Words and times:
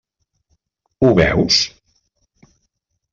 Ho 1.05 1.11
veus? 1.19 1.57